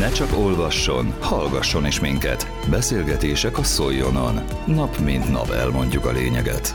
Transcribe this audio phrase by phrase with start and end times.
[0.00, 2.46] Ne csak olvasson, hallgasson is minket.
[2.70, 4.34] Beszélgetések a Szoljonon.
[4.66, 6.74] Nap mint nap elmondjuk a lényeget.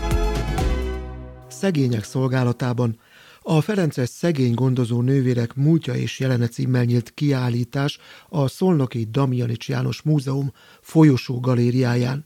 [1.48, 3.00] Szegények szolgálatában
[3.42, 8.00] a Ferences szegény gondozó nővérek múltja és jelene címmel nyílt kiállítás
[8.30, 10.52] a Szolnoki Damjanics János Múzeum
[10.82, 12.26] folyosó galériáján.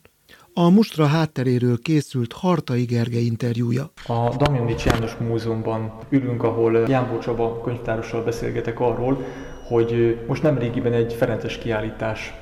[0.54, 3.92] A mustra hátteréről készült Hartai Gergely interjúja.
[4.08, 9.26] A Damjanics János Múzeumban ülünk, ahol Jánbó Csaba könyvtárossal beszélgetek arról,
[9.70, 12.34] hogy most nem régiben egy Ferences kiállítás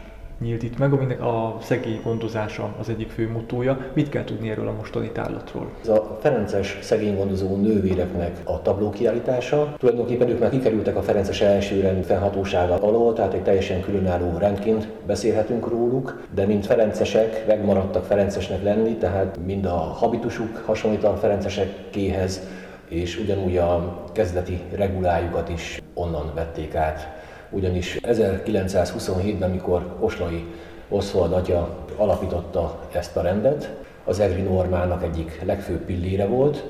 [0.41, 3.77] nyílt itt meg, aminek a szegény gondozása az egyik fő motója.
[3.93, 5.71] Mit kell tudni erről a mostani tárlatról?
[5.81, 9.75] Ez a Ferences szegénygondozó nővéreknek a tabló kiállítása.
[9.77, 15.67] Tulajdonképpen ők már kikerültek a Ferences elsőrend fennhatósága alól, tehát egy teljesen különálló rendként beszélhetünk
[15.69, 22.41] róluk, de mint ferencesek megmaradtak ferencesnek lenni, tehát mind a habitusuk hasonlít a ferencesekéhez,
[22.87, 27.16] és ugyanúgy a kezdeti regulájukat is onnan vették át
[27.49, 30.45] ugyanis 1927-ben, mikor Oslai
[30.89, 33.69] Oswald atya alapította ezt a rendet,
[34.03, 36.63] az EGRI normának egyik legfőbb pillére volt,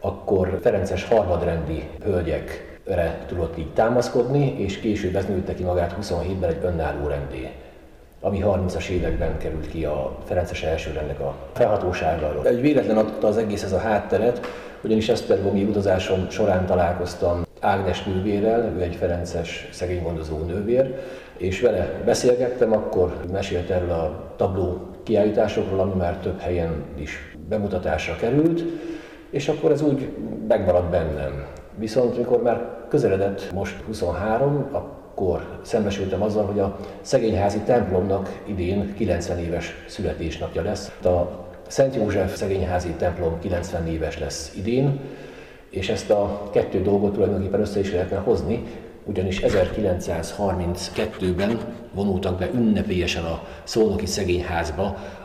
[0.00, 6.58] akkor Ferences harmadrendi hölgyekre tudott így támaszkodni, és később ez nőtte ki magát 27-ben egy
[6.62, 7.50] önálló rendé
[8.20, 12.46] ami 30-as években került ki a Ferences elsőrendnek a felhatóságáról.
[12.46, 14.40] Egy véletlen adta az egész ez a hátteret,
[14.82, 20.94] ugyanis Esztergomi utazásom során találkoztam Ágnes nővérrel, ő egy Ferences szegénygondozó nővér,
[21.36, 28.16] és vele beszélgettem, akkor mesélt erről a tabló kiállításokról, ami már több helyen is bemutatásra
[28.16, 28.64] került,
[29.30, 30.08] és akkor ez úgy
[30.48, 31.46] megmaradt bennem.
[31.78, 39.38] Viszont mikor már közeledett most 23, akkor szembesültem azzal, hogy a szegényházi templomnak idén 90
[39.38, 40.92] éves születésnapja lesz.
[41.04, 45.00] A Szent József szegényházi templom 90 éves lesz idén,
[45.70, 48.62] és ezt a kettő dolgot tulajdonképpen össze is lehetne hozni,
[49.04, 51.58] ugyanis 1932-ben
[51.92, 54.84] vonultak be ünnepélyesen a Szolnoki Szegényházba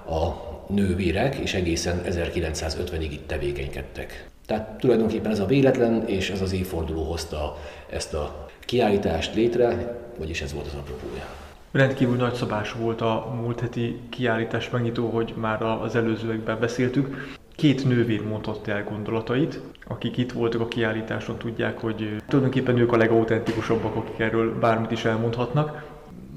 [0.09, 4.27] a nővérek, és egészen 1950-ig itt tevékenykedtek.
[4.45, 7.57] Tehát tulajdonképpen ez a véletlen és ez az évforduló hozta
[7.89, 11.23] ezt a kiállítást létre, vagyis ez volt az apropója.
[11.71, 17.35] Rendkívül nagyszabású volt a múlt heti kiállítás megnyitó, hogy már az előzőekben beszéltük.
[17.63, 22.97] Két nővér mondhatta el gondolatait, akik itt voltak a kiállításon, tudják, hogy tulajdonképpen ők a
[22.97, 25.83] legautentikusabbak, akik erről bármit is elmondhatnak.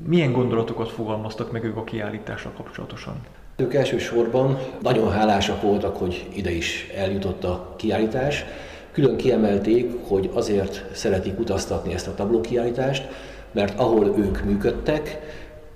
[0.05, 3.15] Milyen gondolatokat fogalmaztak meg ők a kiállítással kapcsolatosan?
[3.57, 8.45] Ők elsősorban nagyon hálásak voltak, hogy ide is eljutott a kiállítás.
[8.93, 13.09] Külön kiemelték, hogy azért szeretik utaztatni ezt a tablókiállítást,
[13.53, 15.19] mert ahol ők működtek,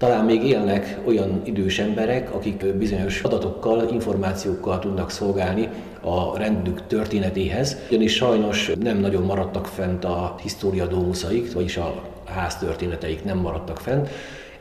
[0.01, 5.69] talán még élnek olyan idős emberek, akik bizonyos adatokkal, információkkal tudnak szolgálni
[6.01, 13.25] a rendük történetéhez, ugyanis sajnos nem nagyon maradtak fent a história domuszaik, vagyis a háztörténeteik
[13.25, 14.09] nem maradtak fent.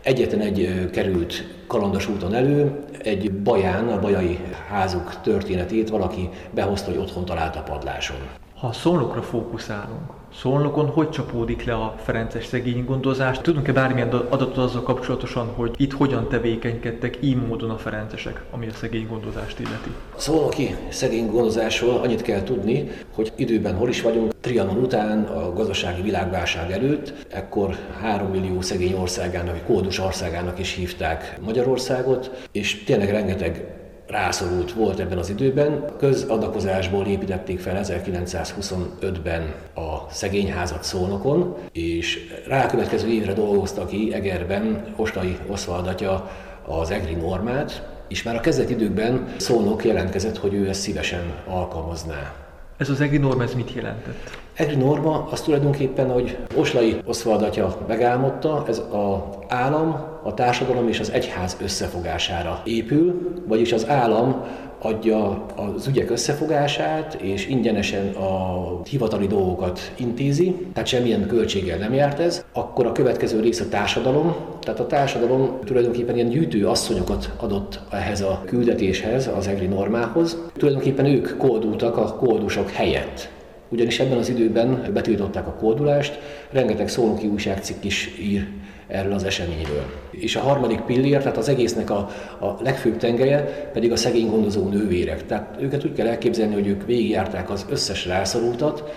[0.01, 2.71] Egyetlen egy került kalandos úton elő,
[3.03, 4.39] egy baján, a bajai
[4.69, 8.17] házuk történetét valaki behozta, hogy otthon talált a padláson.
[8.55, 13.39] Ha szolnokra fókuszálunk, Szolnokon hogy csapódik le a Ferences szegény gondozás?
[13.41, 18.73] Tudunk-e bármilyen adatot azzal kapcsolatosan, hogy itt hogyan tevékenykedtek így módon a Ferencesek, ami a
[18.73, 19.89] szegény gondozást illeti?
[20.15, 24.31] A szolnoki szegény gondozásról annyit kell tudni, hogy időben hol is vagyunk.
[24.41, 31.37] Trianon után, a gazdasági világválság előtt, ekkor 3 millió szegény országának, kódus országának is hívták
[31.45, 33.78] Magyarországot, és tényleg rengeteg
[34.09, 35.85] rászorult volt ebben az időben.
[35.97, 45.87] Közadakozásból építették fel 1925-ben a szegényházat Szolnokon, és rákövetkező évre dolgozta ki Egerben Ostai Oszvald
[45.87, 46.31] atya
[46.65, 52.33] az EGRI normát, és már a kezdeti időkben Szolnok jelentkezett, hogy ő ezt szívesen alkalmazná.
[52.77, 54.37] Ez az EGRI norma, ez mit jelentett?
[54.59, 60.99] EGRI norma az tulajdonképpen, hogy Oslai Oszvald atya megálmodta, ez az állam, a társadalom és
[60.99, 64.43] az egyház összefogására épül, vagyis az állam
[64.81, 72.19] adja az ügyek összefogását, és ingyenesen a hivatali dolgokat intézi, tehát semmilyen költséggel nem járt
[72.19, 77.79] ez, akkor a következő rész a társadalom, tehát a társadalom tulajdonképpen ilyen gyűjtő asszonyokat adott
[77.91, 80.37] ehhez a küldetéshez, az EGRI normához.
[80.57, 83.37] Tulajdonképpen ők koldultak a koldusok helyett
[83.69, 86.19] ugyanis ebben az időben betiltották a kódulást,
[86.51, 88.47] rengeteg szónoki újságcikk is ír
[88.87, 89.83] erről az eseményről.
[90.11, 94.67] És a harmadik pillér, tehát az egésznek a, a legfőbb tengelye pedig a szegény gondozó
[94.67, 95.25] nővérek.
[95.25, 98.93] Tehát őket úgy kell elképzelni, hogy ők végigjárták az összes rászorultat,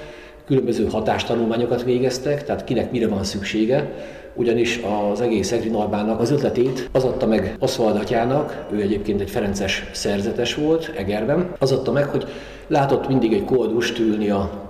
[0.46, 3.90] különböző hatástanulmányokat végeztek, tehát kinek mire van szüksége,
[4.34, 4.80] ugyanis
[5.10, 9.84] az egész Egri Norbának az ötletét az adta meg Aszvald atyának, ő egyébként egy ferences
[9.92, 12.26] szerzetes volt Egerben, az adta meg, hogy
[12.66, 14.61] látott mindig egy koldust ülni a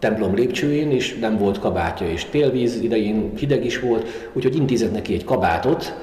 [0.00, 5.14] templom lépcsőjén, és nem volt kabátja, és télvíz idején hideg is volt, úgyhogy intézett neki
[5.14, 5.94] egy kabátot,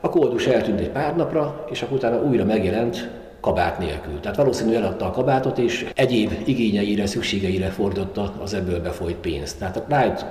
[0.00, 3.10] a koldus eltűnt egy pár napra, és akkor utána újra megjelent
[3.40, 4.20] kabát nélkül.
[4.20, 9.58] Tehát valószínűleg eladta a kabátot, és egyéb igényeire, szükségeire fordotta az ebből befolyt pénzt.
[9.58, 10.24] Tehát rájött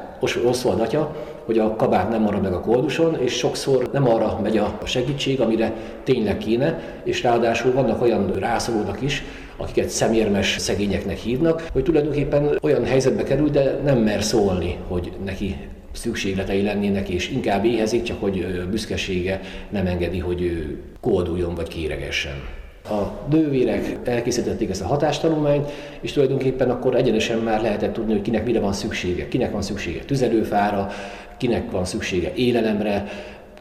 [0.46, 1.16] Oswald atya,
[1.46, 5.42] hogy a kabát nem marad meg a kolduson, és sokszor nem arra megy a segítség,
[5.42, 5.74] amire
[6.04, 9.24] tényleg kéne, és ráadásul vannak olyan rászorulnak is,
[9.58, 15.56] akiket szemérmes szegényeknek hívnak, hogy tulajdonképpen olyan helyzetbe kerül, de nem mer szólni, hogy neki
[15.92, 20.68] szükségletei lennének, és inkább éhezik, csak hogy büszkesége nem engedi, hogy
[21.02, 22.62] kolduljon vagy kéregessen.
[22.90, 25.70] A nővérek elkészítették ezt a hatástanulmányt,
[26.02, 29.28] és tulajdonképpen akkor egyenesen már lehetett tudni, hogy kinek mire van szüksége.
[29.28, 30.90] Kinek van szüksége tüzelőfára,
[31.38, 33.08] kinek van szüksége élelemre,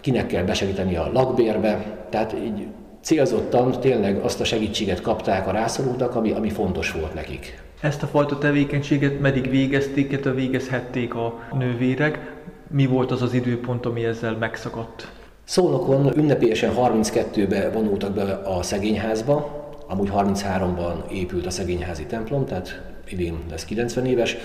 [0.01, 1.85] kinek kell besegíteni a lakbérbe.
[2.11, 2.67] Tehát így
[3.03, 7.63] célzottan tényleg azt a segítséget kapták a rászorultak, ami, ami fontos volt nekik.
[7.81, 12.33] Ezt a fajta tevékenységet meddig végezték, illetve végezhették a nővérek?
[12.71, 15.13] Mi volt az az időpont, ami ezzel megszakadt?
[15.45, 23.39] Szolnokon ünnepélyesen 32-be vonultak be a szegényházba, amúgy 33-ban épült a szegényházi templom, tehát idén
[23.51, 24.37] lesz 90 éves.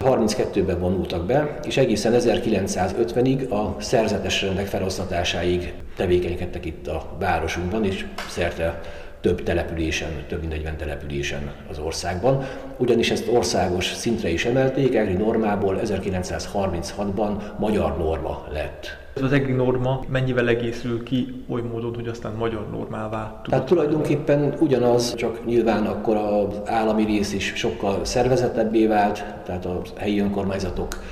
[0.00, 8.06] 32-ben vonultak be, és egészen 1950-ig a szerzetes rendek feloszlatásáig tevékenykedtek itt a városunkban, és
[8.28, 8.80] szerte
[9.20, 12.44] több településen, több mint 40 településen az országban.
[12.76, 19.04] Ugyanis ezt országos szintre is emelték, EGRI normából 1936-ban magyar norma lett.
[19.22, 25.14] Az EGRI norma mennyivel egészül ki oly módon, hogy aztán magyar normává Tehát tulajdonképpen ugyanaz,
[25.14, 31.02] csak nyilván akkor az állami rész is sokkal szervezettebbé vált, tehát a helyi önkormányzatok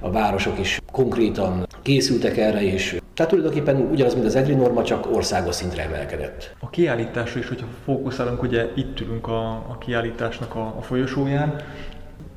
[0.00, 5.06] a városok is konkrétan készültek erre, és tehát tulajdonképpen ugyanaz, mint az EGRI norma, csak
[5.14, 6.54] országos szintre emelkedett.
[6.60, 11.56] A kiállításra is, hogyha fókuszálunk, ugye itt ülünk a, a kiállításnak a, a folyosóján,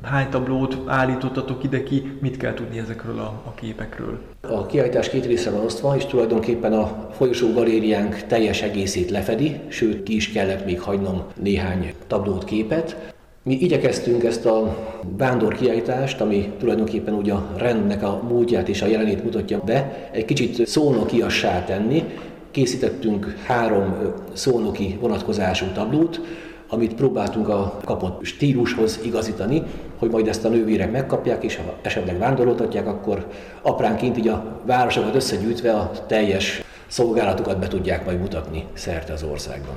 [0.02, 4.20] hány tablót állítottatok ide ki, mit kell tudni ezekről a, a képekről?
[4.42, 10.04] A kiállítás két részre van osztva, és tulajdonképpen a folyosó galériánk teljes egészét lefedi, sőt
[10.04, 13.16] ki is kellett még hagynom néhány tablót, képet.
[13.48, 14.78] Mi igyekeztünk ezt a
[15.18, 20.26] vándor kiállítást, ami tulajdonképpen ugye a rendnek a múltját és a jelenét mutatja be, egy
[20.26, 22.04] kicsit szónokiassá tenni.
[22.52, 23.96] Készítettünk három
[24.34, 26.22] szónoki vonatkozású tablót,
[26.68, 29.64] amit próbáltunk a kapott stílushoz igazítani,
[29.98, 33.28] hogy majd ezt a nővérek megkapják, és ha esetleg vándoroltatják, akkor
[33.62, 39.76] apránként így a városokat összegyűjtve a teljes szolgálatukat be tudják majd mutatni szerte az országban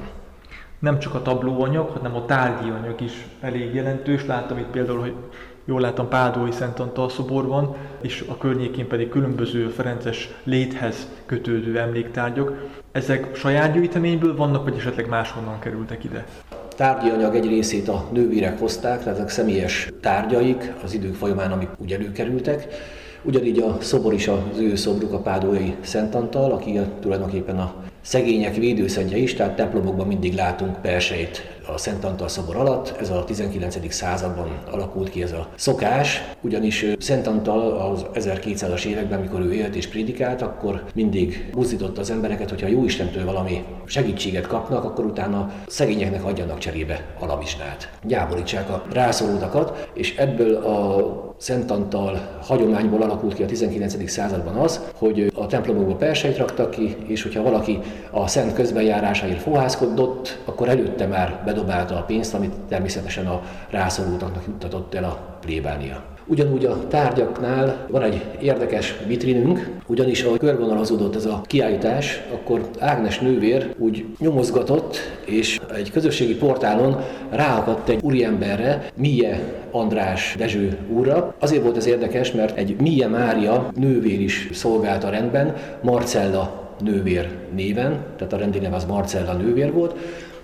[0.80, 4.26] nem csak a tablóanyag, hanem a tárgyi anyag is elég jelentős.
[4.26, 5.14] Láttam itt például, hogy
[5.64, 11.78] jól láttam Pádói Szent Antal szobor van, és a környékén pedig különböző Ferences léthez kötődő
[11.78, 12.68] emléktárgyak.
[12.92, 16.26] Ezek saját gyűjteményből vannak, vagy esetleg máshonnan kerültek ide?
[16.80, 21.68] tárgyi anyag egy részét a nővérek hozták, tehát ezek személyes tárgyaik az idők folyamán, amik
[21.78, 22.66] úgy előkerültek.
[23.22, 28.56] Ugyanígy a szobor is az ő szobruk, a Pádói Szent Antal, aki tulajdonképpen a szegények
[28.56, 32.96] védőszentje is, tehát templomokban mindig látunk perseit a Szent Antal szobor alatt.
[33.00, 33.92] Ez a 19.
[33.92, 39.74] században alakult ki ez a szokás, ugyanis Szent Antal az 1200-as években, amikor ő élt
[39.74, 45.52] és prédikált, akkor mindig buzdította az embereket, hogyha jó Istentől valami segítséget kapnak, akkor utána
[45.66, 47.90] szegényeknek adjanak cserébe alamisnát.
[48.04, 54.10] Gyávolítsák a rászorultakat, és ebből a Szent Antal hagyományból alakult ki a 19.
[54.10, 57.78] században az, hogy a templomokba perseit raktak ki, és hogyha valaki
[58.10, 64.94] a szent közbenjárásáért fohászkodott, akkor előtte már bedobálta a pénzt, amit természetesen a rászorultaknak juttatott
[64.94, 66.02] el a plébánia.
[66.26, 73.18] Ugyanúgy a tárgyaknál van egy érdekes vitrinünk, ugyanis ahogy körvonalazódott ez a kiállítás, akkor Ágnes
[73.18, 77.00] nővér úgy nyomozgatott, és egy közösségi portálon
[77.30, 79.40] ráakadt egy úriemberre, Mie
[79.70, 81.34] András Dezső úrra.
[81.38, 87.28] Azért volt ez érdekes, mert egy Mie Mária nővér is szolgált a rendben, Marcella nővér
[87.54, 89.94] néven, tehát a rendi neve az Marcella nővér volt,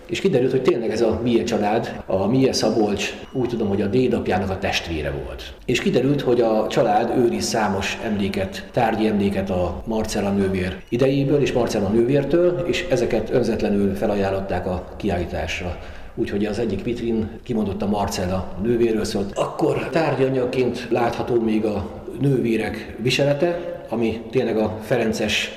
[0.06, 3.86] és kiderült, hogy tényleg ez a Mie család, a Mie Szabolcs, úgy tudom, hogy a
[3.86, 5.52] dédapjának a testvére volt.
[5.64, 11.52] És kiderült, hogy a család őriz számos emléket, tárgyi emléket a Marcella nővér idejéből és
[11.52, 15.78] Marcella nővértől, és ezeket önzetlenül felajánlották a kiállításra
[16.18, 19.38] úgyhogy az egyik vitrin kimondott a Marcella nővéről szólt.
[19.38, 25.50] Akkor tárgyanyagként látható még a nővérek viselete, ami tényleg a Ferences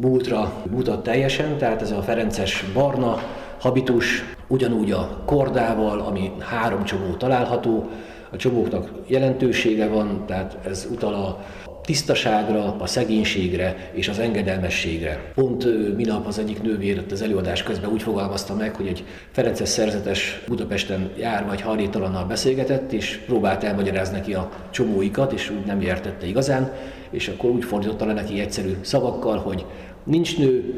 [0.00, 3.22] múltra mutat teljesen, tehát ez a Ferences barna,
[3.58, 7.88] habitus, ugyanúgy a kordával, ami három csomó található,
[8.30, 11.44] a csomóknak jelentősége van, tehát ez utal a
[11.88, 15.32] tisztaságra, a szegénységre és az engedelmességre.
[15.34, 20.42] Pont minap az egyik nővér az előadás közben úgy fogalmazta meg, hogy egy Ferences szerzetes
[20.46, 26.26] Budapesten jár vagy hajléktalannal beszélgetett, és próbált elmagyarázni neki a csomóikat, és úgy nem értette
[26.26, 26.72] igazán,
[27.10, 29.64] és akkor úgy fordította le neki egyszerű szavakkal, hogy
[30.04, 30.74] nincs nő,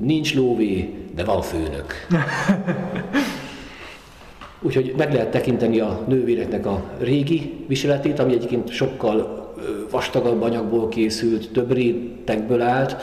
[0.00, 2.06] nincs lóvé, de van főnök.
[4.60, 9.44] Úgyhogy meg lehet tekinteni a nővéreknek a régi viseletét, ami egyébként sokkal
[9.90, 12.96] vastagabb anyagból készült, több rétegből állt,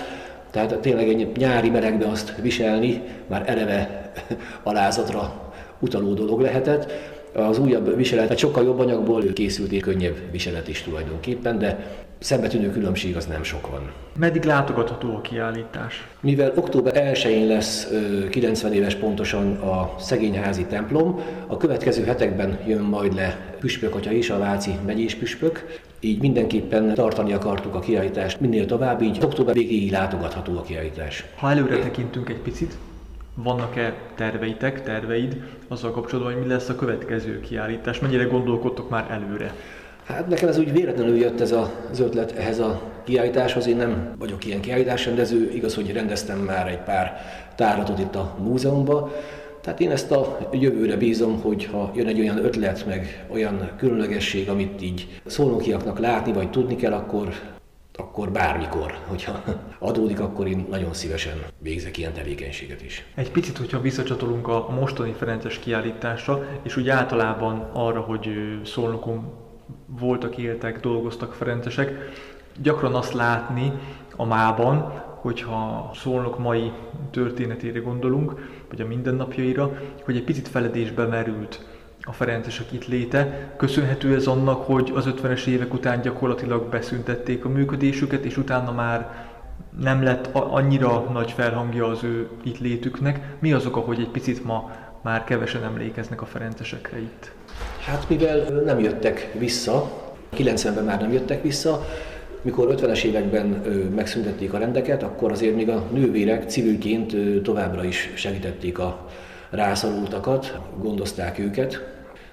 [0.51, 4.11] tehát tényleg egy nyári melegbe azt viselni már eleve
[4.63, 6.91] alázatra utaló dolog lehetett.
[7.33, 12.71] Az újabb viselet hát sokkal jobb anyagból készült és könnyebb viselet is tulajdonképpen, de szembetűnő
[12.71, 13.91] különbség az nem sok van.
[14.17, 16.07] Meddig látogatható a kiállítás?
[16.19, 17.91] Mivel október 1-én lesz
[18.29, 24.29] 90 éves pontosan a szegényházi templom, a következő hetekben jön majd le püspök atya is,
[24.29, 29.91] a Váci megyés püspök, így mindenképpen tartani akartuk a kiállítást minél tovább, így október végéig
[29.91, 31.25] látogatható a kiállítás.
[31.35, 32.77] Ha előre tekintünk egy picit,
[33.33, 37.99] vannak-e terveitek, terveid azzal kapcsolatban, hogy mi lesz a következő kiállítás?
[37.99, 39.53] Mennyire gondolkodtok már előre?
[40.11, 43.67] Hát nekem ez úgy véletlenül jött ez a, az ötlet ehhez a kiállításhoz.
[43.67, 47.21] Én nem vagyok ilyen kiállításrendező, igaz, hogy rendeztem már egy pár
[47.55, 49.11] tárlatot itt a múzeumban.
[49.61, 54.49] Tehát én ezt a jövőre bízom, hogy ha jön egy olyan ötlet, meg olyan különlegesség,
[54.49, 57.29] amit így szólókiaknak látni, vagy tudni kell, akkor,
[57.95, 59.43] akkor bármikor, hogyha
[59.79, 63.05] adódik, akkor én nagyon szívesen végzek ilyen tevékenységet is.
[63.15, 68.29] Egy picit, hogyha visszacsatolunk a mostani Ferences kiállításra, és úgy általában arra, hogy
[68.63, 69.40] szólnokon
[69.99, 72.11] voltak, éltek, dolgoztak ferencesek.
[72.61, 73.71] Gyakran azt látni
[74.15, 76.71] a mában, hogyha szólnok mai
[77.11, 78.33] történetére gondolunk,
[78.69, 79.71] vagy a mindennapjaira,
[80.03, 81.65] hogy egy picit feledésbe merült
[82.01, 83.53] a Ferencesek itt léte.
[83.57, 89.27] Köszönhető ez annak, hogy az 50-es évek után gyakorlatilag beszüntették a működésüket, és utána már
[89.79, 93.35] nem lett annyira nagy felhangja az ő itt létüknek.
[93.39, 94.71] Mi az oka, hogy egy picit ma
[95.01, 97.31] már kevesen emlékeznek a Ferencesekre itt?
[97.85, 99.91] Hát mivel nem jöttek vissza,
[100.37, 101.85] 90-ben már nem jöttek vissza,
[102.41, 103.45] mikor 50-es években
[103.95, 109.07] megszüntették a rendeket, akkor azért még a nővérek civilként továbbra is segítették a
[109.49, 111.83] rászorultakat, gondozták őket,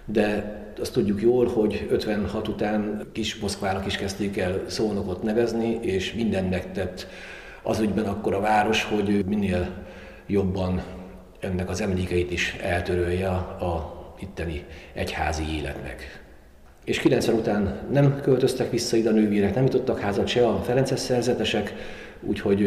[0.05, 6.13] de azt tudjuk jól, hogy 56 után kis Moszkvának is kezdték el szónokot nevezni, és
[6.13, 7.07] mindennek tett
[7.63, 9.69] az ügyben akkor a város, hogy minél
[10.27, 10.83] jobban
[11.41, 16.23] ennek az emlékeit is eltörölje a itteni egyházi életnek.
[16.85, 21.01] És 90 után nem költöztek vissza ide a nővérek, nem jutottak házat se a Ferences
[21.01, 21.75] szerzetesek,
[22.21, 22.63] úgyhogy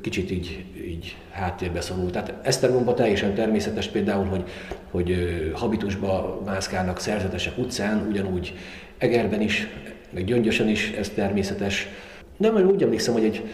[0.00, 2.12] kicsit így, így háttérbe szorult.
[2.12, 4.44] Tehát Esztergomba teljesen természetes például, hogy,
[4.90, 5.16] hogy
[5.54, 8.54] habitusba mászkálnak szerzetesek utcán, ugyanúgy
[8.98, 9.68] Egerben is,
[10.10, 11.88] meg Gyöngyösen is ez természetes.
[12.36, 13.44] Nem, úgy emlékszem, hogy egy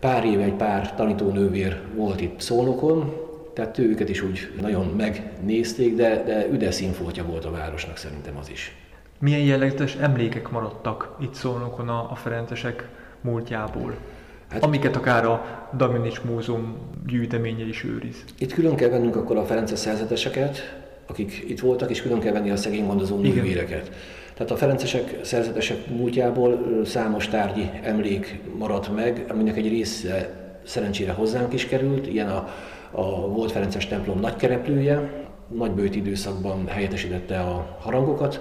[0.00, 6.22] pár éve egy pár tanítónővér volt itt Szolnokon, tehát őket is úgy nagyon megnézték, de,
[6.26, 8.76] de üdes színfoltja volt a városnak szerintem az is.
[9.18, 12.88] Milyen jellegzetes emlékek maradtak itt Szolnokon a, a Ferencesek
[13.20, 13.94] múltjából?
[14.48, 18.24] Hát, amiket akár a Daminics Múzeum gyűjteménye is őriz.
[18.38, 22.50] Itt külön kell vennünk akkor a Ferences szerzeteseket, akik itt voltak, és külön kell venni
[22.50, 23.90] a szegény gondozó nővéreket.
[24.34, 30.30] Tehát a ferencesek szerzetesek múltjából számos tárgyi emlék maradt meg, aminek egy része
[30.64, 32.48] szerencsére hozzánk is került, ilyen a
[32.92, 38.40] a volt Ferences templom nagykereplője, nagybőti időszakban helyettesítette a harangokat,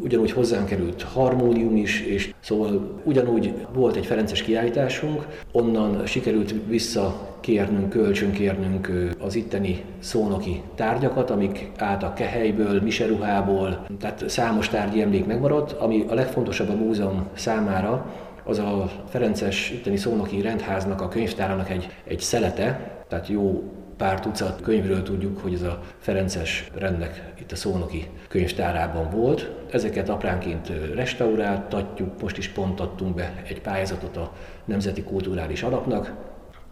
[0.00, 7.88] ugyanúgy hozzánk került harmónium is, és szóval ugyanúgy volt egy Ferences kiállításunk, onnan sikerült visszakérnünk,
[7.88, 16.04] kölcsönkérnünk az itteni szónoki tárgyakat, amik álltak kehelyből, miseruhából, tehát számos tárgyi emlék megmaradt, ami
[16.08, 18.06] a legfontosabb a múzeum számára,
[18.44, 23.62] az a Ferences itteni szónoki rendháznak, a könyvtárának egy, egy szelete, tehát jó
[23.96, 29.50] pár tucat könyvről tudjuk, hogy ez a Ferences rendnek itt a szónoki könyvtárában volt.
[29.70, 34.32] Ezeket apránként restauráltatjuk, most is pont adtunk be egy pályázatot a
[34.64, 36.12] Nemzeti Kulturális Alapnak,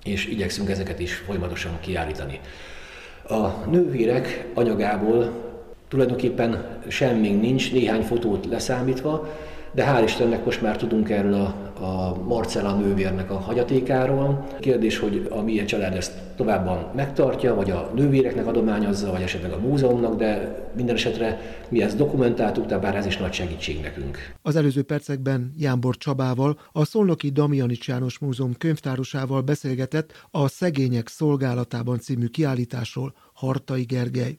[0.05, 2.41] és igyekszünk ezeket is folyamatosan kiállítani.
[3.29, 5.33] A nővérek anyagából
[5.89, 9.29] tulajdonképpen semmi nincs, néhány fotót leszámítva,
[9.73, 14.47] de hál' Istennek most már tudunk erről a, a Marcella nővérnek a hagyatékáról.
[14.61, 19.59] Kérdés, hogy a milyen család ezt továbban megtartja, vagy a nővéreknek adományozza, vagy esetleg a
[19.59, 24.35] múzeumnak, de minden esetre mi ezt dokumentáltuk, tehát bár ez is nagy segítség nekünk.
[24.43, 31.99] Az előző percekben Jánbor Csabával, a Szolnoki Damianics János Múzeum könyvtárosával beszélgetett a Szegények Szolgálatában
[31.99, 34.39] című kiállításról Hartai Gergely.